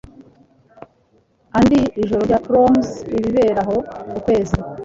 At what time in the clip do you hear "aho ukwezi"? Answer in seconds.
3.63-4.57